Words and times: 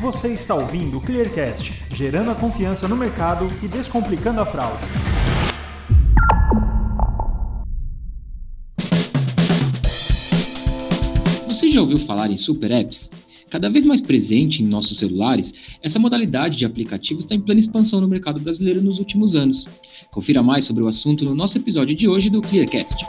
Você 0.00 0.28
está 0.28 0.54
ouvindo 0.54 0.96
o 0.96 1.00
Clearcast, 1.02 1.74
gerando 1.92 2.30
a 2.30 2.34
confiança 2.34 2.88
no 2.88 2.96
mercado 2.96 3.46
e 3.62 3.68
descomplicando 3.68 4.40
a 4.40 4.46
fraude. 4.46 4.82
Você 11.46 11.70
já 11.70 11.82
ouviu 11.82 11.98
falar 11.98 12.30
em 12.30 12.36
super 12.38 12.70
apps? 12.70 13.10
Cada 13.50 13.68
vez 13.68 13.84
mais 13.84 14.00
presente 14.00 14.62
em 14.62 14.66
nossos 14.66 14.96
celulares, 14.96 15.52
essa 15.82 15.98
modalidade 15.98 16.56
de 16.56 16.64
aplicativo 16.64 17.20
está 17.20 17.34
em 17.34 17.40
plena 17.40 17.60
expansão 17.60 18.00
no 18.00 18.08
mercado 18.08 18.40
brasileiro 18.40 18.80
nos 18.80 18.98
últimos 18.98 19.36
anos. 19.36 19.68
Confira 20.10 20.42
mais 20.42 20.64
sobre 20.64 20.82
o 20.82 20.88
assunto 20.88 21.26
no 21.26 21.34
nosso 21.34 21.58
episódio 21.58 21.94
de 21.94 22.08
hoje 22.08 22.30
do 22.30 22.40
Clearcast. 22.40 23.04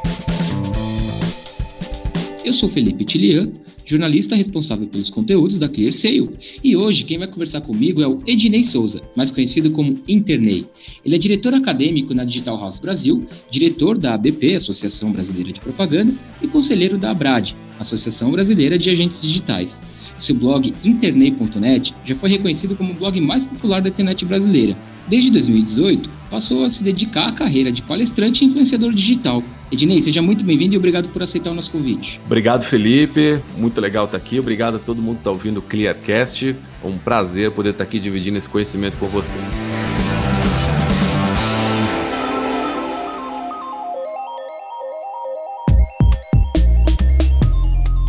Eu 2.44 2.54
sou 2.54 2.70
Felipe 2.70 3.05
Tilian, 3.05 3.52
jornalista 3.86 4.36
responsável 4.36 4.88
pelos 4.88 5.12
conteúdos 5.12 5.58
da 5.58 5.70
ClearSale. 5.70 6.28
E 6.64 6.76
hoje 6.76 7.04
quem 7.04 7.20
vai 7.20 7.28
conversar 7.28 7.62
comigo 7.62 8.02
é 8.02 8.08
o 8.08 8.18
Ednei 8.26 8.63
Souza, 8.63 9.02
mais 9.16 9.30
conhecido 9.30 9.70
como 9.70 9.99
Internei. 10.08 10.66
Ele 11.05 11.16
é 11.16 11.20
diretor 11.20 11.54
acadêmico 11.54 12.16
na 12.16 12.26
Digital 12.26 12.59
House 12.59 12.80
Brasil, 12.80 13.27
diretor 13.49 13.96
da 13.96 14.16
ABP, 14.16 14.55
Associação 14.55 15.12
Brasileira 15.12 15.54
de 15.54 15.59
Propaganda, 15.59 16.12
e 16.41 16.48
conselheiro 16.48 16.98
da 16.98 17.12
ABRAD, 17.12 17.55
Associação 17.80 18.32
Brasileira 18.32 18.80
de 18.80 18.90
Agentes 18.90 19.21
Digitais. 19.21 19.80
Seu 20.18 20.34
blog 20.34 20.73
internei.net 20.84 21.94
já 22.04 22.16
foi 22.16 22.30
reconhecido 22.30 22.76
como 22.76 22.91
o 22.91 22.96
blog 22.96 23.20
mais 23.21 23.46
popular 23.46 23.82
da 23.82 23.90
internet 23.90 24.26
brasileira. 24.26 24.76
Desde 25.11 25.29
2018, 25.29 26.09
passou 26.29 26.63
a 26.63 26.70
se 26.70 26.81
dedicar 26.81 27.27
à 27.27 27.31
carreira 27.33 27.70
de 27.70 27.81
palestrante 27.81 28.45
e 28.45 28.47
influenciador 28.47 28.93
digital. 28.93 29.43
Ednei, 29.70 30.01
seja 30.01 30.21
muito 30.21 30.45
bem-vindo 30.45 30.73
e 30.73 30.77
obrigado 30.77 31.09
por 31.09 31.21
aceitar 31.21 31.51
o 31.51 31.53
nosso 31.53 31.70
convite. 31.70 32.17
Obrigado, 32.25 32.63
Felipe. 32.63 33.41
Muito 33.57 33.81
legal 33.81 34.05
estar 34.05 34.15
aqui. 34.15 34.39
Obrigado 34.39 34.75
a 34.75 34.79
todo 34.79 35.01
mundo 35.01 35.15
que 35.15 35.20
está 35.20 35.31
ouvindo 35.31 35.57
o 35.57 35.61
Clearcast. 35.61 36.55
É 36.81 36.87
um 36.87 36.97
prazer 36.97 37.51
poder 37.51 37.71
estar 37.71 37.84
aqui 37.84 37.99
dividindo 37.99 38.37
esse 38.37 38.47
conhecimento 38.47 38.95
com 38.95 39.05
vocês. 39.07 39.43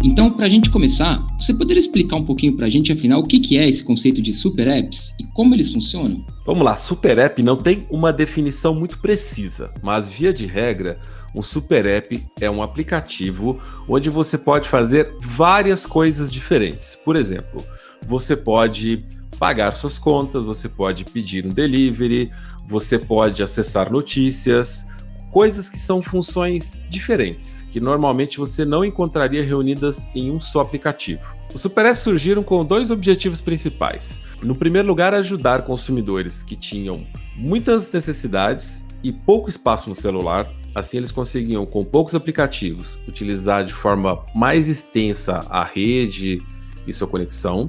Então, 0.05 0.31
para 0.31 0.47
a 0.47 0.49
gente 0.49 0.71
começar, 0.71 1.21
você 1.37 1.53
poderia 1.53 1.81
explicar 1.81 2.15
um 2.15 2.25
pouquinho 2.25 2.53
para 2.53 2.67
a 2.67 2.71
gente, 2.71 2.93
afinal, 2.93 3.23
o 3.23 3.27
que, 3.27 3.41
que 3.41 3.59
é 3.59 3.69
esse 3.69 3.83
conceito 3.83 4.23
de 4.23 4.33
super 4.33 4.69
apps 4.69 5.13
e 5.19 5.25
como 5.25 5.53
eles 5.53 5.73
funcionam? 5.73 6.25
Vamos 6.45 6.65
lá, 6.65 6.75
super 6.75 7.19
app 7.19 7.41
não 7.41 7.57
tem 7.57 7.87
uma 7.89 8.13
definição 8.13 8.75
muito 8.75 8.99
precisa, 8.99 9.73
mas 9.81 10.09
via 10.09 10.33
de 10.33 10.45
regra, 10.45 10.99
um 11.33 11.41
super 11.41 11.87
app 11.87 12.27
é 12.41 12.51
um 12.51 12.63
aplicativo 12.63 13.61
onde 13.89 14.11
você 14.11 14.37
pode 14.37 14.69
fazer 14.69 15.15
várias 15.21 15.87
coisas 15.87 16.33
diferentes. 16.33 16.97
Por 16.97 17.15
exemplo, 17.15 17.65
você 18.07 18.37
pode 18.37 19.07
pagar 19.39 19.77
suas 19.77 19.99
contas, 19.99 20.45
você 20.45 20.69
pode 20.69 21.05
pedir 21.05 21.47
um 21.47 21.51
delivery, 21.51 22.33
você 22.67 22.99
pode 22.99 23.41
acessar 23.41 23.91
notícias, 23.91 24.85
coisas 25.31 25.69
que 25.69 25.79
são 25.79 26.03
funções 26.03 26.75
diferentes, 26.91 27.67
que 27.71 27.81
normalmente 27.81 28.39
você 28.39 28.65
não 28.65 28.85
encontraria 28.85 29.45
reunidas 29.45 30.09
em 30.15 30.31
um 30.31 30.41
só 30.41 30.61
aplicativo. 30.61 31.35
Os 31.55 31.61
Super 31.61 31.87
Apps 31.87 32.01
surgiram 32.01 32.43
com 32.43 32.65
dois 32.65 32.91
objetivos 32.91 33.41
principais. 33.41 34.21
No 34.43 34.57
primeiro 34.57 34.89
lugar, 34.89 35.15
ajudar 35.15 35.63
consumidores 35.63 36.43
que 36.43 36.57
tinham 36.57 37.07
muitas 37.37 37.91
necessidades 37.93 38.85
e 39.03 39.13
pouco 39.13 39.49
espaço 39.49 39.89
no 39.89 39.95
celular. 39.95 40.51
Assim, 40.75 40.97
eles 40.97 41.13
conseguiam, 41.13 41.65
com 41.65 41.85
poucos 41.85 42.15
aplicativos, 42.15 42.99
utilizar 43.07 43.65
de 43.65 43.73
forma 43.73 44.25
mais 44.35 44.69
extensa 44.69 45.41
a 45.49 45.63
rede 45.63 46.43
e 46.87 46.93
sua 46.93 47.07
conexão. 47.07 47.69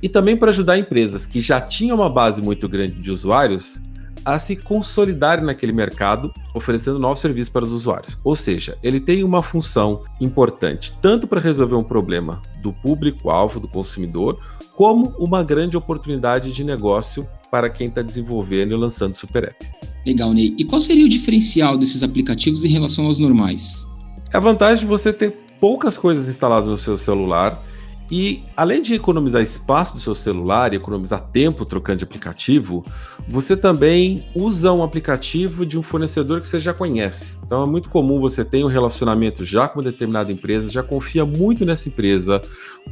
E 0.00 0.08
também 0.08 0.36
para 0.36 0.50
ajudar 0.50 0.78
empresas 0.78 1.26
que 1.26 1.40
já 1.40 1.60
tinham 1.60 1.96
uma 1.96 2.08
base 2.08 2.40
muito 2.40 2.68
grande 2.68 3.00
de 3.00 3.10
usuários 3.10 3.80
a 4.24 4.38
se 4.38 4.56
consolidarem 4.56 5.44
naquele 5.44 5.72
mercado, 5.72 6.32
oferecendo 6.54 6.98
novos 6.98 7.20
serviços 7.20 7.48
para 7.48 7.64
os 7.64 7.72
usuários. 7.72 8.18
Ou 8.22 8.34
seja, 8.34 8.78
ele 8.82 9.00
tem 9.00 9.24
uma 9.24 9.42
função 9.42 10.02
importante 10.20 10.92
tanto 11.00 11.26
para 11.26 11.40
resolver 11.40 11.74
um 11.74 11.84
problema 11.84 12.40
do 12.60 12.72
público-alvo, 12.72 13.60
do 13.60 13.68
consumidor, 13.68 14.38
como 14.74 15.14
uma 15.18 15.42
grande 15.42 15.76
oportunidade 15.76 16.52
de 16.52 16.64
negócio 16.64 17.26
para 17.50 17.68
quem 17.68 17.88
está 17.88 18.00
desenvolvendo 18.00 18.72
e 18.72 18.76
lançando 18.76 19.14
Super 19.14 19.44
App. 19.44 19.66
Legal, 20.06 20.32
Ney. 20.32 20.54
E 20.58 20.64
qual 20.64 20.80
seria 20.80 21.04
o 21.04 21.08
diferencial 21.08 21.76
desses 21.76 22.02
aplicativos 22.02 22.64
em 22.64 22.68
relação 22.68 23.06
aos 23.06 23.18
normais? 23.18 23.86
É 24.32 24.36
a 24.36 24.40
vantagem 24.40 24.84
de 24.84 24.86
você 24.86 25.12
ter 25.12 25.36
poucas 25.60 25.96
coisas 25.96 26.28
instaladas 26.28 26.68
no 26.68 26.76
seu 26.76 26.96
celular 26.96 27.62
e 28.14 28.44
além 28.54 28.82
de 28.82 28.92
economizar 28.92 29.40
espaço 29.40 29.94
do 29.94 29.98
seu 29.98 30.14
celular 30.14 30.74
e 30.74 30.76
economizar 30.76 31.18
tempo 31.32 31.64
trocando 31.64 32.00
de 32.00 32.04
aplicativo, 32.04 32.84
você 33.26 33.56
também 33.56 34.28
usa 34.34 34.70
um 34.70 34.82
aplicativo 34.82 35.64
de 35.64 35.78
um 35.78 35.82
fornecedor 35.82 36.38
que 36.38 36.46
você 36.46 36.60
já 36.60 36.74
conhece. 36.74 37.38
Então 37.42 37.62
é 37.62 37.66
muito 37.66 37.88
comum 37.88 38.20
você 38.20 38.44
ter 38.44 38.62
um 38.62 38.68
relacionamento 38.68 39.46
já 39.46 39.66
com 39.66 39.78
uma 39.78 39.90
determinada 39.90 40.30
empresa, 40.30 40.68
já 40.68 40.82
confia 40.82 41.24
muito 41.24 41.64
nessa 41.64 41.88
empresa 41.88 42.38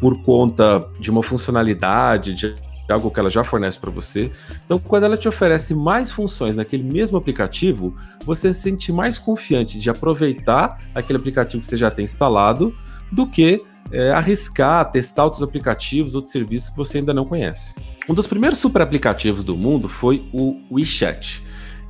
por 0.01 0.23
conta 0.23 0.89
de 0.99 1.11
uma 1.11 1.23
funcionalidade, 1.23 2.33
de 2.33 2.55
algo 2.89 3.11
que 3.11 3.21
ela 3.21 3.29
já 3.29 3.45
fornece 3.45 3.79
para 3.79 3.91
você. 3.91 4.33
Então, 4.65 4.79
quando 4.79 5.05
ela 5.05 5.19
te 5.19 5.29
oferece 5.29 5.75
mais 5.75 6.11
funções 6.11 6.57
naquele 6.57 6.83
mesmo 6.83 7.19
aplicativo, 7.19 7.95
você 8.25 8.55
se 8.55 8.63
sente 8.63 8.91
mais 8.91 9.19
confiante 9.19 9.79
de 9.79 9.91
aproveitar 9.91 10.79
aquele 10.95 11.19
aplicativo 11.19 11.61
que 11.61 11.67
você 11.67 11.77
já 11.77 11.91
tem 11.91 12.07
instalado 12.07 12.75
do 13.13 13.27
que 13.27 13.63
é, 13.93 14.11
arriscar, 14.11 14.91
testar 14.91 15.25
outros 15.25 15.43
aplicativos, 15.43 16.15
outros 16.15 16.33
serviços 16.33 16.71
que 16.71 16.77
você 16.77 16.99
ainda 16.99 17.15
não 17.15 17.25
conhece. 17.25 17.75
Um 18.09 18.15
dos 18.15 18.27
primeiros 18.27 18.59
super 18.59 18.83
aplicativos 18.83 19.45
do 19.45 19.57
mundo 19.57 19.89
foi 19.89 20.29
o 20.33 20.61
WeChat. 20.71 21.43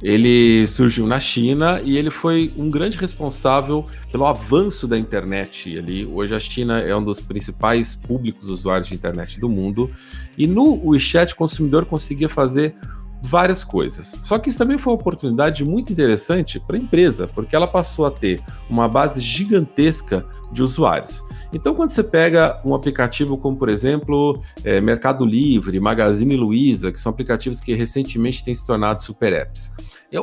Ele 0.03 0.67
surgiu 0.67 1.07
na 1.07 1.21
China 1.21 1.81
e 1.85 1.99
ele 1.99 2.11
foi 2.11 2.55
um 2.57 2.71
grande 2.71 2.97
responsável 2.97 3.85
pelo 4.11 4.27
avanço 4.27 4.89
da 4.89 4.99
internet 4.99 5.79
ali. 5.79 6.07
Hoje 6.07 6.35
a 6.35 6.41
China 6.41 6.81
é 6.81 6.97
um 6.97 7.05
dos 7.05 7.21
principais 7.21 7.95
públicos 7.95 8.49
usuários 8.49 8.89
de 8.89 8.95
internet 8.95 9.39
do 9.39 9.49
mundo. 9.49 9.91
E 10.39 10.47
no 10.47 10.89
WeChat 10.89 11.35
o 11.35 11.37
consumidor 11.37 11.85
conseguia 11.85 12.31
fazer 12.31 12.75
várias 13.23 13.63
coisas. 13.63 14.17
Só 14.23 14.39
que 14.39 14.49
isso 14.49 14.59
também 14.59 14.79
foi 14.79 14.93
uma 14.93 14.99
oportunidade 14.99 15.65
muito 15.65 15.93
interessante 15.93 16.59
para 16.59 16.77
a 16.77 16.79
empresa, 16.79 17.27
porque 17.27 17.55
ela 17.55 17.67
passou 17.67 18.07
a 18.07 18.11
ter 18.11 18.41
uma 18.69 18.89
base 18.89 19.21
gigantesca 19.21 20.25
de 20.51 20.63
usuários. 20.63 21.23
Então, 21.53 21.75
quando 21.75 21.91
você 21.91 22.03
pega 22.03 22.61
um 22.65 22.75
aplicativo 22.75 23.37
como, 23.37 23.57
por 23.57 23.69
exemplo, 23.69 24.41
é, 24.65 24.81
Mercado 24.81 25.25
Livre, 25.25 25.79
Magazine 25.81 26.37
Luiza, 26.37 26.93
que 26.93 27.01
são 27.01 27.11
aplicativos 27.11 27.61
que 27.61 27.75
recentemente 27.75 28.45
têm 28.45 28.55
se 28.55 28.67
tornado 28.67 29.03
super 29.03 29.33
apps, 29.33 29.73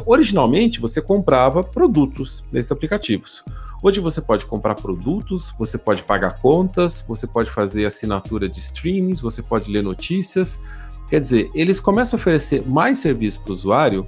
originalmente 0.05 0.79
você 0.79 1.01
comprava 1.01 1.63
produtos 1.63 2.43
nesses 2.51 2.71
aplicativos. 2.71 3.43
Hoje 3.81 3.99
você 3.99 4.21
pode 4.21 4.45
comprar 4.45 4.75
produtos, 4.75 5.53
você 5.57 5.77
pode 5.77 6.03
pagar 6.03 6.39
contas, 6.39 7.03
você 7.07 7.27
pode 7.27 7.51
fazer 7.51 7.85
assinatura 7.85 8.49
de 8.49 8.59
streamings, 8.59 9.21
você 9.21 9.41
pode 9.43 9.71
ler 9.71 9.83
notícias. 9.83 10.61
Quer 11.09 11.21
dizer, 11.21 11.49
eles 11.53 11.79
começam 11.79 12.17
a 12.17 12.19
oferecer 12.19 12.67
mais 12.67 12.99
serviço 12.99 13.39
para 13.41 13.51
o 13.51 13.53
usuário 13.53 14.07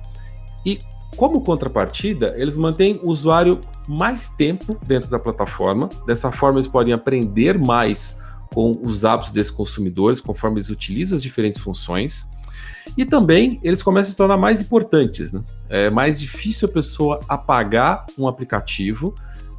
e, 0.66 0.80
como 1.16 1.42
contrapartida, 1.42 2.34
eles 2.38 2.56
mantêm 2.56 3.00
o 3.02 3.10
usuário 3.10 3.62
mais 3.88 4.30
tempo 4.30 4.78
dentro 4.86 5.10
da 5.10 5.18
plataforma. 5.18 5.90
Dessa 6.06 6.32
forma, 6.32 6.60
eles 6.60 6.68
podem 6.68 6.94
aprender 6.94 7.58
mais 7.58 8.18
com 8.54 8.80
os 8.84 9.06
hábitos 9.06 9.32
desses 9.32 9.52
consumidores, 9.52 10.20
conforme 10.20 10.58
eles 10.58 10.70
utilizam 10.70 11.16
as 11.16 11.24
diferentes 11.24 11.62
funções. 11.62 12.28
E 12.98 13.06
também 13.06 13.60
eles 13.64 13.82
começam 13.82 14.10
a 14.10 14.12
se 14.12 14.18
tornar 14.18 14.38
mais 14.38 14.62
importantes. 14.62 15.32
Né? 15.32 15.44
É 15.70 15.90
mais 15.90 16.20
difícil 16.20 16.68
a 16.68 16.72
pessoa 16.72 17.20
apagar 17.28 18.06
um 18.18 18.28
aplicativo 18.28 19.14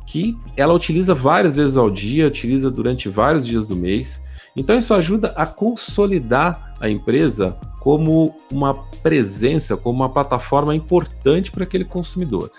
que 0.07 0.37
ela 0.57 0.75
utiliza 0.75 1.15
várias 1.15 1.57
vezes 1.57 1.77
ao 1.77 1.89
dia, 1.89 2.27
utiliza 2.27 2.71
durante 2.71 3.09
vários 3.09 3.47
dias 3.47 3.67
do 3.67 3.77
mês. 3.77 4.25
Então 4.57 4.77
isso 4.77 4.93
ajuda 4.95 5.33
a 5.37 5.47
consolidar 5.47 6.75
a 6.81 6.89
empresa 6.89 7.57
como 7.81 8.35
uma 8.53 8.75
presença, 9.03 9.77
como 9.77 9.97
uma 9.97 10.09
plataforma 10.09 10.75
importante 10.75 11.51
para 11.51 11.65
aquele 11.65 11.85
consumidor. 11.85 12.51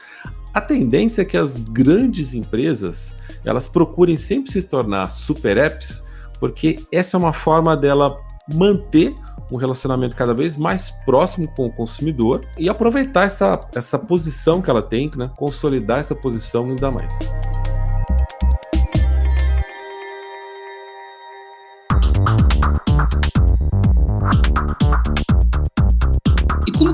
A 0.53 0.59
tendência 0.59 1.21
é 1.21 1.25
que 1.25 1.38
as 1.38 1.57
grandes 1.57 2.33
empresas 2.33 3.15
elas 3.45 3.67
procurem 3.67 4.17
sempre 4.17 4.51
se 4.51 4.61
tornar 4.61 5.11
super 5.11 5.57
apps, 5.57 6.03
porque 6.39 6.77
essa 6.91 7.15
é 7.15 7.19
uma 7.19 7.33
forma 7.33 7.77
dela 7.77 8.17
manter 8.53 9.15
um 9.51 9.57
relacionamento 9.57 10.15
cada 10.15 10.33
vez 10.33 10.55
mais 10.55 10.91
próximo 11.05 11.47
com 11.55 11.65
o 11.65 11.71
consumidor 11.71 12.41
e 12.57 12.69
aproveitar 12.69 13.25
essa, 13.25 13.67
essa 13.75 13.99
posição 13.99 14.61
que 14.61 14.69
ela 14.69 14.81
tem, 14.81 15.11
né? 15.15 15.29
consolidar 15.37 15.99
essa 15.99 16.15
posição 16.15 16.69
ainda 16.69 16.89
mais. 16.89 17.19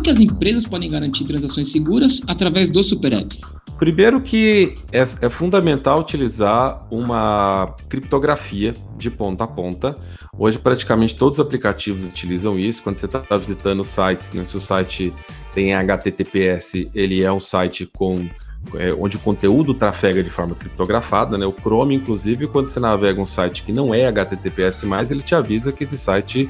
Que 0.08 0.12
as 0.12 0.20
empresas 0.22 0.66
podem 0.66 0.90
garantir 0.90 1.26
transações 1.26 1.70
seguras 1.70 2.22
através 2.26 2.70
dos 2.70 2.88
super 2.88 3.12
apps? 3.12 3.42
Primeiro 3.78 4.22
que 4.22 4.76
é, 4.90 5.02
é, 5.02 5.30
fundamental 5.30 6.00
utilizar 6.00 6.88
uma 6.90 7.76
criptografia 7.90 8.72
de 8.98 9.12
ponta 9.12 9.44
a 9.44 9.48
ponta, 9.48 9.96
Hoje, 10.40 10.60
praticamente 10.60 11.16
todos 11.16 11.40
os 11.40 11.46
aplicativos 11.46 12.08
utilizam 12.08 12.60
isso. 12.60 12.84
Quando 12.84 12.98
você 12.98 13.08
está 13.08 13.24
visitando 13.36 13.84
sites, 13.84 14.32
né, 14.34 14.46
se 14.46 14.56
o 14.56 14.62
site 14.62 15.12
tem 15.52 15.74
HTTPS, 15.74 16.88
ele 16.94 17.24
é 17.24 17.32
um 17.32 17.40
site 17.40 17.90
com 17.98 18.30
é, 18.76 18.94
onde 18.94 19.18
o 19.18 19.20
conteúdo 19.20 19.74
trafega 19.74 20.24
de 20.24 20.30
forma 20.30 20.54
criptografada, 20.54 21.40
né? 21.40 21.46
O 21.48 21.52
Chrome, 21.52 21.96
inclusive, 21.96 22.46
quando 22.46 22.68
você 22.68 22.80
navega 22.80 23.20
um 23.20 23.26
site 23.26 23.64
que 23.64 23.72
não 23.72 23.96
é 23.96 24.06
HTTPS+, 24.06 24.86
ele 25.10 25.22
te 25.22 25.34
avisa 25.34 25.72
que 25.72 25.84
esse 25.84 25.98
site 25.98 26.48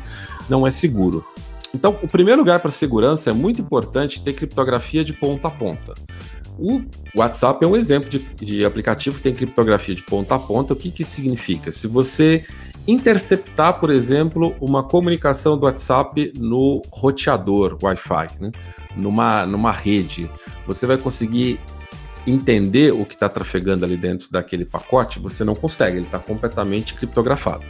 não 0.50 0.68
é 0.68 0.72
seguro. 0.72 1.26
Então, 1.74 1.98
o 2.02 2.08
primeiro 2.08 2.40
lugar 2.40 2.60
para 2.60 2.72
segurança 2.72 3.30
é 3.30 3.34
muito 3.34 3.62
importante 3.62 4.22
ter 4.22 4.34
criptografia 4.34 5.04
de 5.04 5.14
ponta 5.14 5.48
a 5.48 5.52
ponta. 5.52 5.94
O 6.58 6.82
WhatsApp 7.16 7.64
é 7.64 7.68
um 7.68 7.76
exemplo 7.76 8.10
de, 8.10 8.20
de 8.36 8.66
aplicativo 8.66 9.18
que 9.18 9.24
tem 9.24 9.34
criptografia 9.34 9.94
de 9.94 10.04
ponta 10.04 10.36
a 10.36 10.40
ponta. 10.40 10.74
O 10.74 10.76
que, 10.76 10.90
que 10.90 11.06
significa? 11.06 11.72
Se 11.72 11.88
você 11.88 12.44
interceptar, 12.88 13.80
por 13.80 13.90
exemplo, 13.90 14.56
uma 14.60 14.82
comunicação 14.82 15.58
do 15.58 15.66
WhatsApp 15.66 16.34
no 16.38 16.82
roteador 16.92 17.78
Wi-Fi, 17.82 18.28
né? 18.40 18.52
numa, 18.96 19.46
numa 19.46 19.72
rede, 19.72 20.30
você 20.66 20.88
vai 20.88 20.98
conseguir 20.98 21.60
entender 22.26 22.92
o 22.92 23.06
que 23.06 23.14
está 23.14 23.30
trafegando 23.30 23.86
ali 23.86 23.98
dentro 23.98 24.30
daquele 24.32 24.66
pacote? 24.66 25.20
Você 25.20 25.44
não 25.44 25.54
consegue, 25.54 25.98
ele 25.98 26.06
está 26.06 26.20
completamente 26.20 26.94
criptografado. 26.94 27.64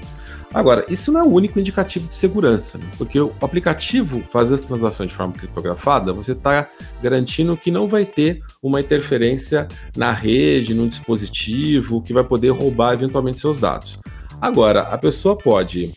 Agora, 0.53 0.85
isso 0.89 1.11
não 1.11 1.21
é 1.21 1.23
o 1.23 1.31
único 1.31 1.59
indicativo 1.59 2.07
de 2.07 2.15
segurança, 2.15 2.77
né? 2.77 2.85
porque 2.97 3.19
o 3.19 3.33
aplicativo 3.41 4.23
fazer 4.31 4.55
as 4.55 4.61
transações 4.61 5.09
de 5.09 5.15
forma 5.15 5.33
criptografada, 5.33 6.13
você 6.13 6.31
está 6.31 6.69
garantindo 7.01 7.57
que 7.57 7.69
não 7.69 7.87
vai 7.87 8.05
ter 8.05 8.41
uma 8.63 8.79
interferência 8.79 9.67
na 9.95 10.11
rede, 10.13 10.73
no 10.73 10.87
dispositivo, 10.87 12.01
que 12.01 12.13
vai 12.13 12.23
poder 12.23 12.49
roubar 12.49 12.93
eventualmente 12.93 13.39
seus 13.39 13.57
dados. 13.57 13.99
Agora, 14.39 14.81
a 14.81 14.97
pessoa 14.97 15.35
pode 15.35 15.93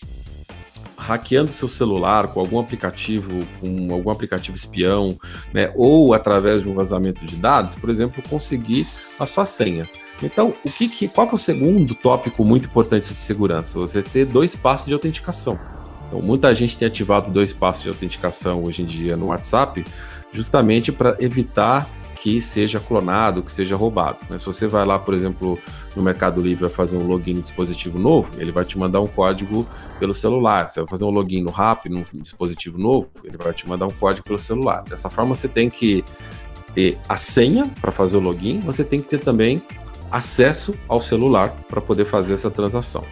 hackeando 1.00 1.50
seu 1.50 1.66
celular 1.66 2.28
com 2.28 2.40
algum 2.40 2.58
aplicativo, 2.58 3.46
com 3.60 3.92
algum 3.92 4.10
aplicativo 4.10 4.56
espião, 4.56 5.16
né, 5.52 5.72
ou 5.74 6.12
através 6.12 6.62
de 6.62 6.68
um 6.68 6.74
vazamento 6.74 7.24
de 7.24 7.36
dados, 7.36 7.74
por 7.74 7.88
exemplo, 7.88 8.22
conseguir 8.28 8.86
a 9.18 9.26
sua 9.26 9.46
senha. 9.46 9.88
Então, 10.22 10.54
o 10.64 10.70
que, 10.70 10.88
que 10.88 11.08
qual 11.08 11.26
que 11.26 11.34
é 11.34 11.36
o 11.36 11.38
segundo 11.38 11.94
tópico 11.94 12.44
muito 12.44 12.68
importante 12.68 13.14
de 13.14 13.20
segurança? 13.20 13.78
Você 13.78 14.02
ter 14.02 14.26
dois 14.26 14.54
passos 14.54 14.86
de 14.86 14.92
autenticação. 14.92 15.58
Então, 16.06 16.20
muita 16.20 16.54
gente 16.54 16.76
tem 16.76 16.86
ativado 16.86 17.30
dois 17.30 17.52
passos 17.52 17.82
de 17.82 17.88
autenticação 17.88 18.62
hoje 18.64 18.82
em 18.82 18.84
dia 18.84 19.16
no 19.16 19.26
WhatsApp, 19.26 19.84
justamente 20.32 20.92
para 20.92 21.16
evitar 21.18 21.88
que 22.20 22.40
seja 22.40 22.78
clonado, 22.78 23.42
que 23.42 23.50
seja 23.50 23.74
roubado. 23.74 24.18
Né? 24.28 24.38
Se 24.38 24.44
você 24.44 24.66
vai 24.66 24.84
lá, 24.84 24.98
por 24.98 25.14
exemplo, 25.14 25.58
no 25.96 26.02
Mercado 26.02 26.40
Livre 26.40 26.64
vai 26.64 26.70
fazer 26.70 26.98
um 26.98 27.06
login 27.06 27.34
no 27.34 27.42
dispositivo 27.42 27.98
novo, 27.98 28.28
ele 28.38 28.52
vai 28.52 28.64
te 28.64 28.78
mandar 28.78 29.00
um 29.00 29.06
código 29.06 29.66
pelo 29.98 30.14
celular. 30.14 30.68
Você 30.68 30.80
vai 30.80 30.88
fazer 30.88 31.04
um 31.04 31.10
login 31.10 31.42
no 31.42 31.50
RAP, 31.50 31.86
num 31.86 32.04
dispositivo 32.16 32.76
novo, 32.78 33.08
ele 33.24 33.38
vai 33.38 33.54
te 33.54 33.66
mandar 33.66 33.86
um 33.86 33.90
código 33.90 34.26
pelo 34.26 34.38
celular. 34.38 34.82
Dessa 34.82 35.08
forma, 35.08 35.34
você 35.34 35.48
tem 35.48 35.70
que 35.70 36.04
ter 36.74 36.98
a 37.08 37.16
senha 37.16 37.66
para 37.80 37.90
fazer 37.90 38.18
o 38.18 38.20
login, 38.20 38.60
você 38.60 38.84
tem 38.84 39.00
que 39.00 39.08
ter 39.08 39.18
também 39.18 39.62
acesso 40.10 40.74
ao 40.88 41.00
celular 41.00 41.50
para 41.68 41.80
poder 41.80 42.04
fazer 42.04 42.34
essa 42.34 42.50
transação. 42.50 43.04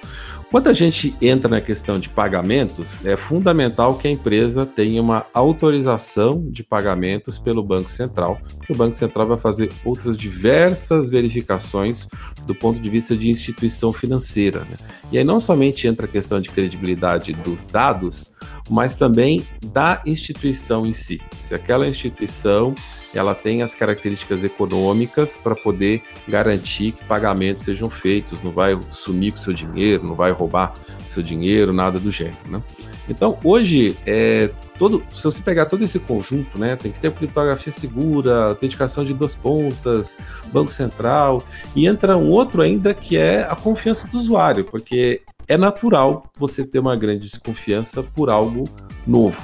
Quando 0.51 0.69
a 0.69 0.73
gente 0.73 1.15
entra 1.21 1.47
na 1.47 1.61
questão 1.61 1.99
de 1.99 2.09
pagamentos, 2.09 3.05
é 3.05 3.19
fundamental 3.19 3.99
que 3.99 4.09
a 4.09 4.11
empresa 4.11 4.65
tenha 4.65 5.03
uma 5.03 5.27
autorização 5.35 6.43
de 6.49 6.63
pagamentos 6.63 7.39
pelo 7.39 7.63
Banco 7.63 7.91
Central, 7.91 8.41
porque 8.57 8.73
o 8.73 8.77
Banco 8.77 8.95
Central 8.95 9.27
vai 9.27 9.37
fazer 9.37 9.71
outras 9.85 10.17
diversas 10.17 11.11
verificações 11.11 12.09
do 12.47 12.55
ponto 12.55 12.81
de 12.81 12.89
vista 12.89 13.15
de 13.15 13.29
instituição 13.29 13.93
financeira. 13.93 14.61
Né? 14.61 14.77
E 15.13 15.19
aí 15.19 15.25
não 15.25 15.39
somente 15.39 15.87
entra 15.87 16.07
a 16.07 16.09
questão 16.09 16.41
de 16.41 16.49
credibilidade 16.49 17.35
dos 17.35 17.67
dados, 17.67 18.33
mas 18.71 18.97
também 18.97 19.45
da 19.67 20.01
instituição 20.07 20.87
em 20.87 20.95
si. 20.95 21.21
Se 21.39 21.55
aquela 21.55 21.87
instituição 21.87 22.75
ela 23.15 23.35
tem 23.35 23.63
as 23.63 23.75
características 23.75 24.45
econômicas 24.45 25.37
para 25.37 25.55
poder 25.55 26.03
garantir 26.27 26.93
que 26.93 27.05
pagamentos 27.05 27.65
sejam 27.65 27.89
feitos, 27.89 28.43
não 28.43 28.53
vai 28.53 28.79
sumir 28.91 29.33
com 29.33 29.39
seu 29.39 29.53
dinheiro, 29.53 30.05
não 30.05 30.15
vai 30.15 30.31
roubar 30.31 30.75
seu 31.07 31.23
dinheiro, 31.23 31.73
nada 31.73 31.99
do 31.99 32.11
gênero, 32.11 32.37
né? 32.49 32.63
Então, 33.09 33.39
hoje, 33.43 33.97
é, 34.05 34.51
todo, 34.79 35.03
se 35.09 35.25
você 35.25 35.41
pegar 35.41 35.65
todo 35.65 35.83
esse 35.83 35.99
conjunto, 35.99 36.61
né, 36.61 36.77
tem 36.77 36.93
que 36.93 37.01
ter 37.01 37.11
criptografia 37.11 37.73
segura, 37.73 38.49
autenticação 38.49 39.03
de 39.03 39.15
duas 39.15 39.35
pontas, 39.35 40.19
Banco 40.53 40.71
Central, 40.71 41.43
e 41.75 41.87
entra 41.87 42.19
um 42.19 42.29
outro 42.29 42.61
ainda 42.61 42.93
que 42.93 43.17
é 43.17 43.47
a 43.49 43.57
confiança 43.57 44.07
do 44.09 44.19
usuário, 44.19 44.65
porque 44.65 45.23
é 45.47 45.57
natural 45.57 46.31
você 46.37 46.65
ter 46.65 46.79
uma 46.79 46.95
grande 46.95 47.25
desconfiança 47.25 48.03
por 48.03 48.29
algo 48.29 48.65
novo. 49.07 49.43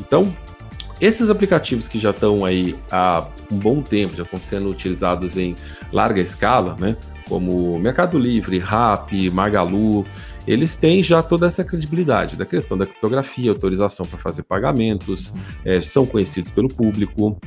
Então, 0.00 0.34
esses 1.00 1.28
aplicativos 1.28 1.88
que 1.88 1.98
já 1.98 2.10
estão 2.10 2.44
aí 2.44 2.76
há 2.90 3.26
um 3.50 3.56
bom 3.56 3.82
tempo, 3.82 4.16
já 4.16 4.22
estão 4.22 4.38
sendo 4.38 4.70
utilizados 4.70 5.36
em 5.36 5.54
larga 5.92 6.20
escala, 6.20 6.76
né? 6.78 6.96
Como 7.28 7.78
Mercado 7.78 8.18
Livre, 8.18 8.58
Rappi, 8.58 9.28
Magalu, 9.30 10.06
eles 10.46 10.76
têm 10.76 11.02
já 11.02 11.22
toda 11.22 11.46
essa 11.46 11.64
credibilidade 11.64 12.36
da 12.36 12.46
questão 12.46 12.78
da 12.78 12.86
criptografia, 12.86 13.50
autorização 13.50 14.06
para 14.06 14.18
fazer 14.18 14.44
pagamentos, 14.44 15.34
é, 15.64 15.80
são 15.80 16.06
conhecidos 16.06 16.52
pelo 16.52 16.68
público. 16.68 17.38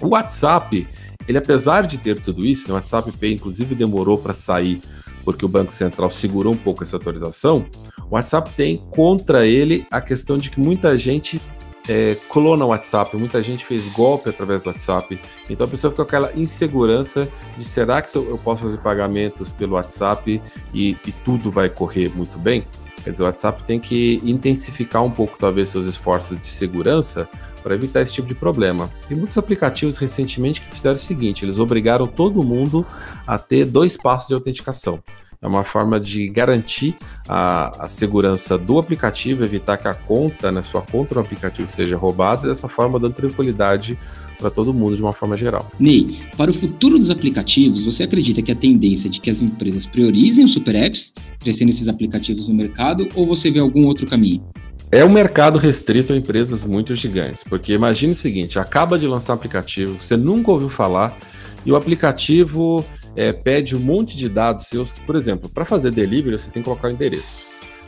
O 0.00 0.08
WhatsApp, 0.08 0.88
ele 1.26 1.36
apesar 1.36 1.86
de 1.86 1.98
ter 1.98 2.20
tudo 2.20 2.46
isso, 2.46 2.68
né, 2.68 2.72
o 2.72 2.76
WhatsApp 2.76 3.12
Pay 3.18 3.34
inclusive 3.34 3.74
demorou 3.74 4.16
para 4.16 4.32
sair 4.32 4.80
porque 5.24 5.44
o 5.44 5.48
Banco 5.48 5.72
Central 5.72 6.10
segurou 6.10 6.54
um 6.54 6.56
pouco 6.56 6.82
essa 6.82 6.96
autorização. 6.96 7.66
O 8.08 8.14
WhatsApp 8.14 8.50
tem 8.56 8.78
contra 8.90 9.46
ele 9.46 9.86
a 9.90 10.00
questão 10.00 10.38
de 10.38 10.50
que 10.50 10.58
muita 10.58 10.96
gente 10.96 11.40
é, 11.90 12.16
clona 12.28 12.64
o 12.64 12.68
WhatsApp, 12.68 13.16
muita 13.16 13.42
gente 13.42 13.66
fez 13.66 13.88
golpe 13.88 14.30
através 14.30 14.62
do 14.62 14.68
WhatsApp, 14.68 15.20
então 15.48 15.66
a 15.66 15.68
pessoa 15.68 15.90
fica 15.90 16.04
com 16.04 16.08
aquela 16.08 16.32
insegurança 16.38 17.28
de 17.58 17.64
será 17.64 18.00
que 18.00 18.14
eu 18.16 18.38
posso 18.38 18.62
fazer 18.62 18.78
pagamentos 18.78 19.52
pelo 19.52 19.74
WhatsApp 19.74 20.40
e, 20.72 20.90
e 21.04 21.12
tudo 21.24 21.50
vai 21.50 21.68
correr 21.68 22.08
muito 22.14 22.38
bem? 22.38 22.64
Quer 23.02 23.10
dizer, 23.10 23.24
o 23.24 23.26
WhatsApp 23.26 23.64
tem 23.64 23.80
que 23.80 24.20
intensificar 24.22 25.02
um 25.02 25.10
pouco, 25.10 25.36
talvez, 25.36 25.70
seus 25.70 25.86
esforços 25.86 26.40
de 26.40 26.46
segurança 26.46 27.28
para 27.60 27.74
evitar 27.74 28.02
esse 28.02 28.12
tipo 28.12 28.28
de 28.28 28.36
problema. 28.36 28.88
Tem 29.08 29.16
muitos 29.16 29.36
aplicativos 29.36 29.96
recentemente 29.96 30.60
que 30.60 30.68
fizeram 30.68 30.94
o 30.94 30.98
seguinte: 30.98 31.44
eles 31.44 31.58
obrigaram 31.58 32.06
todo 32.06 32.44
mundo 32.44 32.86
a 33.26 33.36
ter 33.36 33.64
dois 33.64 33.96
passos 33.96 34.28
de 34.28 34.34
autenticação. 34.34 35.02
É 35.42 35.48
uma 35.48 35.64
forma 35.64 35.98
de 35.98 36.28
garantir 36.28 36.94
a, 37.26 37.84
a 37.84 37.88
segurança 37.88 38.58
do 38.58 38.78
aplicativo, 38.78 39.42
evitar 39.42 39.78
que 39.78 39.88
a 39.88 39.94
conta, 39.94 40.52
né, 40.52 40.62
sua 40.62 40.82
conta 40.82 41.14
no 41.14 41.22
aplicativo 41.22 41.70
seja 41.70 41.96
roubada, 41.96 42.44
e 42.44 42.50
dessa 42.50 42.68
forma 42.68 42.98
dando 43.00 43.14
tranquilidade 43.14 43.98
para 44.38 44.50
todo 44.50 44.74
mundo 44.74 44.96
de 44.96 45.00
uma 45.00 45.14
forma 45.14 45.34
geral. 45.34 45.66
Ney, 45.80 46.06
para 46.36 46.50
o 46.50 46.54
futuro 46.54 46.98
dos 46.98 47.08
aplicativos, 47.08 47.82
você 47.82 48.02
acredita 48.02 48.42
que 48.42 48.52
a 48.52 48.54
tendência 48.54 49.08
é 49.08 49.10
de 49.10 49.18
que 49.18 49.30
as 49.30 49.40
empresas 49.40 49.86
priorizem 49.86 50.44
os 50.44 50.52
super 50.52 50.74
apps, 50.74 51.10
crescendo 51.38 51.70
esses 51.70 51.88
aplicativos 51.88 52.46
no 52.46 52.54
mercado, 52.54 53.08
ou 53.14 53.26
você 53.26 53.50
vê 53.50 53.60
algum 53.60 53.86
outro 53.86 54.06
caminho? 54.06 54.44
É 54.92 55.02
um 55.06 55.10
mercado 55.10 55.58
restrito 55.58 56.12
a 56.12 56.16
empresas 56.16 56.66
muito 56.66 56.94
gigantes, 56.94 57.44
porque 57.44 57.72
imagine 57.72 58.12
o 58.12 58.14
seguinte: 58.14 58.58
acaba 58.58 58.98
de 58.98 59.06
lançar 59.06 59.32
um 59.32 59.36
aplicativo, 59.36 59.96
você 59.98 60.18
nunca 60.18 60.50
ouviu 60.50 60.68
falar, 60.68 61.16
e 61.64 61.72
o 61.72 61.76
aplicativo 61.76 62.84
é, 63.20 63.34
pede 63.34 63.76
um 63.76 63.78
monte 63.78 64.16
de 64.16 64.30
dados 64.30 64.64
seus. 64.64 64.94
Por 64.94 65.14
exemplo, 65.14 65.50
para 65.50 65.66
fazer 65.66 65.90
delivery, 65.90 66.38
você 66.38 66.50
tem 66.50 66.62
que 66.62 66.64
colocar 66.64 66.88
o 66.88 66.90
endereço. 66.90 67.44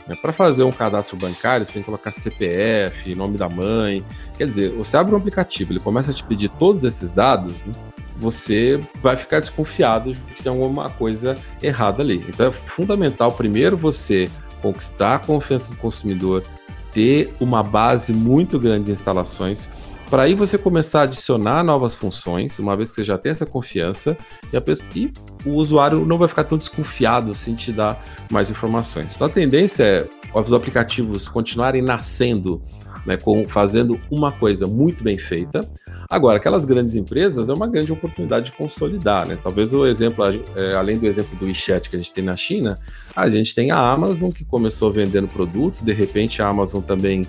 Né? 0.07 0.15
Para 0.21 0.31
fazer 0.31 0.61
um 0.61 0.71
cadastro 0.71 1.17
bancário, 1.17 1.65
você 1.65 1.73
tem 1.73 1.81
que 1.81 1.87
colocar 1.87 2.11
CPF, 2.11 3.15
nome 3.15 3.35
da 3.35 3.49
mãe. 3.49 4.05
Quer 4.37 4.45
dizer, 4.45 4.71
você 4.73 4.95
abre 4.95 5.15
um 5.15 5.17
aplicativo, 5.17 5.73
ele 5.73 5.79
começa 5.79 6.11
a 6.11 6.13
te 6.13 6.23
pedir 6.23 6.49
todos 6.49 6.83
esses 6.83 7.11
dados, 7.11 7.65
né? 7.65 7.73
você 8.15 8.79
vai 9.01 9.17
ficar 9.17 9.39
desconfiado 9.39 10.13
de 10.13 10.19
que 10.19 10.43
tem 10.43 10.51
alguma 10.51 10.91
coisa 10.91 11.35
errada 11.63 12.03
ali. 12.03 12.23
Então 12.29 12.49
é 12.49 12.51
fundamental, 12.51 13.31
primeiro, 13.31 13.75
você 13.75 14.29
conquistar 14.61 15.15
a 15.15 15.19
confiança 15.19 15.71
do 15.71 15.77
consumidor, 15.77 16.43
ter 16.91 17.33
uma 17.39 17.63
base 17.63 18.13
muito 18.13 18.59
grande 18.59 18.85
de 18.85 18.91
instalações 18.91 19.67
para 20.13 20.21
aí 20.21 20.35
você 20.35 20.59
começar 20.59 20.99
a 20.99 21.03
adicionar 21.05 21.63
novas 21.63 21.95
funções, 21.95 22.59
uma 22.59 22.77
vez 22.77 22.91
que 22.91 22.97
você 22.97 23.03
já 23.03 23.17
tem 23.17 23.31
essa 23.31 23.47
confiança, 23.47 24.15
e, 24.53 24.61
pessoa, 24.61 24.87
e 24.95 25.11
o 25.43 25.53
usuário 25.55 26.05
não 26.05 26.19
vai 26.19 26.27
ficar 26.27 26.43
tão 26.43 26.55
desconfiado 26.55 27.31
assim 27.31 27.55
te 27.55 27.71
dar 27.71 27.99
mais 28.31 28.47
informações. 28.47 29.15
Então 29.15 29.25
a 29.25 29.29
tendência 29.31 29.83
é 29.83 30.07
os 30.31 30.53
aplicativos 30.53 31.27
continuarem 31.27 31.81
nascendo 31.81 32.61
né, 33.07 33.17
com, 33.17 33.47
fazendo 33.47 33.99
uma 34.11 34.31
coisa 34.31 34.67
muito 34.67 35.03
bem 35.03 35.17
feita. 35.17 35.61
Agora, 36.07 36.37
aquelas 36.37 36.63
grandes 36.63 36.93
empresas 36.93 37.49
é 37.49 37.53
uma 37.53 37.67
grande 37.67 37.91
oportunidade 37.91 38.45
de 38.45 38.51
consolidar. 38.51 39.27
Né? 39.27 39.35
Talvez 39.41 39.73
o 39.73 39.83
exemplo, 39.83 40.23
é, 40.55 40.75
além 40.75 40.97
do 40.97 41.07
exemplo 41.07 41.35
do 41.37 41.45
WeChat 41.45 41.89
que 41.89 41.95
a 41.95 41.99
gente 41.99 42.13
tem 42.13 42.23
na 42.23 42.35
China, 42.35 42.77
a 43.15 43.29
gente 43.31 43.55
tem 43.55 43.71
a 43.71 43.79
Amazon 43.79 44.29
que 44.29 44.45
começou 44.45 44.91
vendendo 44.91 45.27
produtos, 45.27 45.81
de 45.81 45.91
repente 45.91 46.39
a 46.39 46.47
Amazon 46.47 46.83
também 46.83 47.25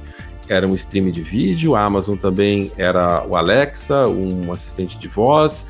era 0.48 0.66
um 0.66 0.74
stream 0.74 1.10
de 1.10 1.22
vídeo, 1.22 1.74
a 1.74 1.84
Amazon 1.84 2.16
também 2.16 2.70
era 2.76 3.24
o 3.26 3.36
Alexa, 3.36 4.06
um 4.08 4.52
assistente 4.52 4.98
de 4.98 5.08
voz, 5.08 5.66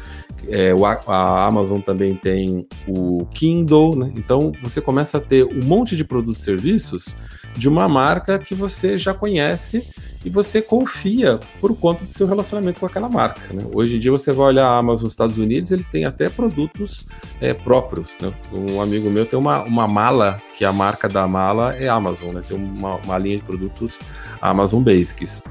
é, 0.49 0.75
o, 0.75 0.85
a 0.85 1.47
Amazon 1.47 1.81
também 1.81 2.15
tem 2.15 2.67
o 2.89 3.25
Kindle, 3.27 3.97
né? 3.97 4.13
então 4.17 4.53
você 4.63 4.81
começa 4.81 5.19
a 5.19 5.21
ter 5.21 5.45
um 5.45 5.63
monte 5.65 5.97
de 5.97 6.05
produtos 6.05 6.43
e 6.43 6.45
serviços 6.45 7.15
de 7.57 7.69
uma 7.69 7.89
marca 7.89 8.39
que 8.39 8.55
você 8.55 8.99
já 8.99 9.15
conhece 9.15 9.89
e 10.25 10.31
você 10.31 10.61
confia 10.61 11.39
por 11.61 11.77
conta 11.77 12.05
do 12.05 12.13
seu 12.13 12.27
relacionamento 12.27 12.81
com 12.81 12.87
aquela 12.87 13.09
marca. 13.09 13.53
Né? 13.53 13.69
Hoje 13.73 13.97
em 13.97 13.99
dia 13.99 14.11
você 14.11 14.33
vai 14.33 14.47
olhar 14.47 14.67
a 14.67 14.79
Amazon 14.79 15.05
nos 15.05 15.13
Estados 15.13 15.39
Unidos, 15.39 15.71
ele 15.71 15.85
tem 15.85 16.05
até 16.05 16.29
produtos 16.29 17.07
é, 17.41 17.53
próprios. 17.53 18.17
Né? 18.21 18.33
Um 18.53 18.81
amigo 18.81 19.11
meu 19.11 19.27
tem 19.27 19.39
uma, 19.39 19.63
uma 19.63 19.87
mala, 19.87 20.41
que 20.57 20.65
a 20.65 20.73
marca 20.73 21.09
da 21.09 21.29
mala 21.29 21.75
é 21.75 21.89
Amazon, 21.89 22.35
né? 22.35 22.43
tem 22.47 22.57
uma, 22.57 22.97
uma 22.97 23.19
linha 23.19 23.37
de 23.37 23.43
produtos 23.43 24.01
Amazon 24.41 24.83
Basics. 24.83 25.43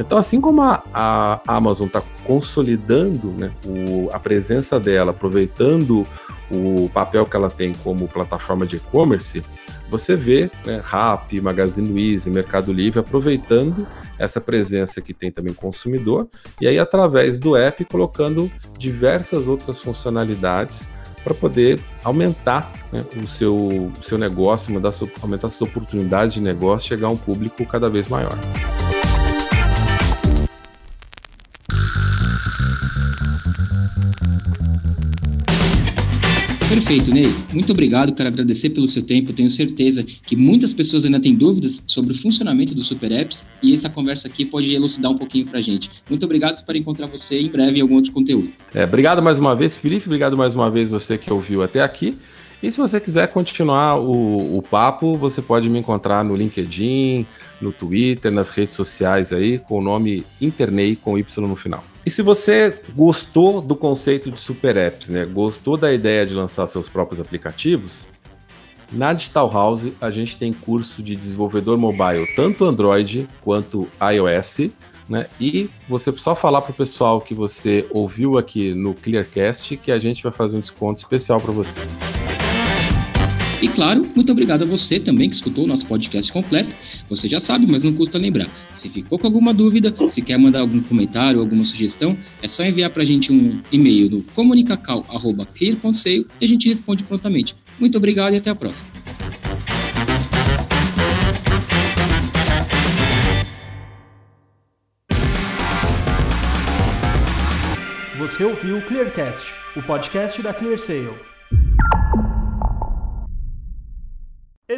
Então, 0.00 0.16
assim 0.16 0.40
como 0.40 0.62
a, 0.62 0.82
a 0.94 1.40
Amazon 1.46 1.86
está 1.86 2.02
consolidando 2.24 3.28
né, 3.32 3.52
o, 3.66 4.08
a 4.12 4.18
presença 4.18 4.80
dela, 4.80 5.10
aproveitando 5.10 6.06
o 6.50 6.88
papel 6.88 7.26
que 7.26 7.36
ela 7.36 7.50
tem 7.50 7.74
como 7.74 8.08
plataforma 8.08 8.66
de 8.66 8.76
e-commerce, 8.76 9.42
você 9.90 10.16
vê 10.16 10.50
né, 10.64 10.80
Rappi, 10.82 11.40
Magazine 11.40 11.86
Luiza, 11.86 12.30
Mercado 12.30 12.72
Livre 12.72 12.98
aproveitando 12.98 13.86
essa 14.18 14.40
presença 14.40 15.02
que 15.02 15.12
tem 15.12 15.30
também 15.30 15.52
consumidor 15.52 16.28
e 16.60 16.66
aí 16.66 16.78
através 16.78 17.38
do 17.38 17.54
app 17.54 17.84
colocando 17.84 18.50
diversas 18.78 19.48
outras 19.48 19.80
funcionalidades 19.80 20.88
para 21.22 21.34
poder 21.34 21.78
aumentar 22.02 22.72
né, 22.90 23.04
o, 23.22 23.26
seu, 23.26 23.92
seu 24.00 24.16
negócio, 24.16 24.74
aumentar 25.20 25.50
suas 25.50 25.68
oportunidades 25.70 26.32
de 26.32 26.40
negócio, 26.40 26.88
chegar 26.88 27.08
a 27.08 27.10
um 27.10 27.16
público 27.18 27.66
cada 27.66 27.90
vez 27.90 28.08
maior. 28.08 28.38
Perfeito, 36.70 37.10
Ney. 37.12 37.26
Muito 37.52 37.72
obrigado, 37.72 38.14
quero 38.14 38.28
agradecer 38.28 38.70
pelo 38.70 38.86
seu 38.86 39.02
tempo. 39.02 39.32
Tenho 39.32 39.50
certeza 39.50 40.04
que 40.04 40.36
muitas 40.36 40.72
pessoas 40.72 41.04
ainda 41.04 41.18
têm 41.18 41.34
dúvidas 41.34 41.82
sobre 41.84 42.12
o 42.12 42.14
funcionamento 42.14 42.76
dos 42.76 42.86
super 42.86 43.10
apps 43.10 43.44
e 43.60 43.74
essa 43.74 43.90
conversa 43.90 44.28
aqui 44.28 44.44
pode 44.44 44.72
elucidar 44.72 45.10
um 45.10 45.18
pouquinho 45.18 45.46
para 45.48 45.60
gente. 45.60 45.90
Muito 46.08 46.24
obrigado, 46.24 46.54
espero 46.54 46.78
encontrar 46.78 47.08
você 47.08 47.40
em 47.40 47.48
breve 47.48 47.78
em 47.78 47.82
algum 47.82 47.96
outro 47.96 48.12
conteúdo. 48.12 48.52
É, 48.72 48.84
obrigado 48.84 49.20
mais 49.20 49.36
uma 49.36 49.56
vez, 49.56 49.76
Felipe. 49.76 50.06
Obrigado 50.06 50.36
mais 50.36 50.54
uma 50.54 50.70
vez 50.70 50.88
você 50.88 51.18
que 51.18 51.32
ouviu 51.32 51.60
até 51.60 51.82
aqui. 51.82 52.16
E 52.62 52.70
se 52.70 52.78
você 52.78 53.00
quiser 53.00 53.26
continuar 53.26 53.96
o, 53.96 54.56
o 54.56 54.62
papo, 54.62 55.16
você 55.16 55.42
pode 55.42 55.68
me 55.68 55.80
encontrar 55.80 56.24
no 56.24 56.36
LinkedIn, 56.36 57.26
no 57.60 57.72
Twitter, 57.72 58.30
nas 58.30 58.48
redes 58.48 58.74
sociais 58.74 59.32
aí, 59.32 59.58
com 59.58 59.80
o 59.80 59.82
nome 59.82 60.24
Internei 60.40 60.94
com 60.94 61.18
Y 61.18 61.48
no 61.48 61.56
final. 61.56 61.82
E 62.04 62.10
se 62.10 62.22
você 62.22 62.80
gostou 62.96 63.60
do 63.60 63.76
conceito 63.76 64.30
de 64.30 64.40
super 64.40 64.76
apps, 64.76 65.08
né? 65.10 65.26
Gostou 65.26 65.76
da 65.76 65.92
ideia 65.92 66.24
de 66.24 66.34
lançar 66.34 66.66
seus 66.66 66.88
próprios 66.88 67.20
aplicativos? 67.20 68.08
Na 68.90 69.12
Digital 69.12 69.52
House, 69.52 69.86
a 70.00 70.10
gente 70.10 70.36
tem 70.36 70.52
curso 70.52 71.02
de 71.02 71.14
desenvolvedor 71.14 71.78
mobile, 71.78 72.26
tanto 72.34 72.64
Android 72.64 73.28
quanto 73.42 73.86
iOS, 74.00 74.70
né? 75.08 75.26
E 75.40 75.68
você 75.88 76.12
só 76.16 76.34
falar 76.34 76.62
para 76.62 76.72
o 76.72 76.74
pessoal 76.74 77.20
que 77.20 77.34
você 77.34 77.86
ouviu 77.90 78.38
aqui 78.38 78.74
no 78.74 78.94
Clearcast 78.94 79.76
que 79.76 79.92
a 79.92 79.98
gente 79.98 80.22
vai 80.22 80.32
fazer 80.32 80.56
um 80.56 80.60
desconto 80.60 80.98
especial 80.98 81.40
para 81.40 81.52
você. 81.52 81.80
E 83.62 83.68
claro, 83.68 84.08
muito 84.16 84.32
obrigado 84.32 84.62
a 84.62 84.66
você 84.66 84.98
também 84.98 85.28
que 85.28 85.34
escutou 85.34 85.64
o 85.64 85.66
nosso 85.66 85.84
podcast 85.84 86.32
completo. 86.32 86.74
Você 87.10 87.28
já 87.28 87.38
sabe, 87.38 87.66
mas 87.66 87.84
não 87.84 87.92
custa 87.92 88.16
lembrar. 88.16 88.48
Se 88.72 88.88
ficou 88.88 89.18
com 89.18 89.26
alguma 89.26 89.52
dúvida, 89.52 89.94
se 90.08 90.22
quer 90.22 90.38
mandar 90.38 90.60
algum 90.60 90.80
comentário, 90.80 91.40
alguma 91.40 91.64
sugestão, 91.64 92.16
é 92.42 92.48
só 92.48 92.64
enviar 92.64 92.88
para 92.88 93.02
a 93.02 93.06
gente 93.06 93.30
um 93.30 93.60
e-mail 93.70 94.10
no 94.10 94.22
comunicacal.clear.seio 94.34 96.26
e 96.40 96.44
a 96.44 96.48
gente 96.48 96.68
responde 96.68 97.02
prontamente. 97.02 97.54
Muito 97.78 97.98
obrigado 97.98 98.32
e 98.32 98.36
até 98.36 98.48
a 98.48 98.54
próxima. 98.54 98.88
Você 108.18 108.44
ouviu 108.44 108.78
o 108.78 108.82
Clearcast, 108.82 109.52
o 109.76 109.82
podcast 109.82 110.40
da 110.40 110.54
ClearSale. 110.54 111.29